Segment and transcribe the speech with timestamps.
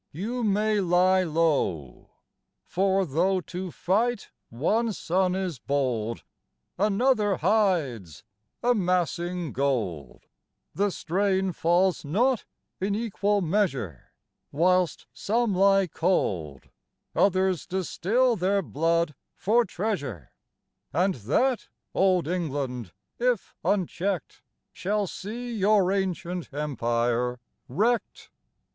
[0.11, 2.09] You may lie low:
[2.65, 6.23] For, though to fight one son is bold,
[6.75, 8.23] Another hides,
[8.63, 10.23] amassing gold;
[10.73, 12.45] The strain falls not
[12.79, 14.11] in equal measure:
[14.51, 16.69] Whilst some lie cold
[17.13, 20.31] Others distil their blood for treasure,
[20.91, 24.41] And that Old England if unchecked,
[24.73, 28.31] Shall see your ancient Empire wrecked.